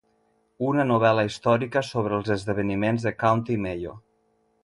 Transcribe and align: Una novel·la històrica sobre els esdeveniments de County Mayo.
Una 0.67 0.85
novel·la 0.91 1.25
històrica 1.27 1.83
sobre 1.91 2.17
els 2.21 2.33
esdeveniments 2.37 3.07
de 3.09 3.13
County 3.25 3.59
Mayo. 3.67 3.93